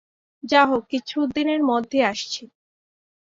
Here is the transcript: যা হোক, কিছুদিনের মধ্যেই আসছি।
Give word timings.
যা 0.43 0.61
হোক, 0.65 0.83
কিছুদিনের 0.89 1.61
মধ্যেই 1.63 2.03
আসছি। 2.03 2.43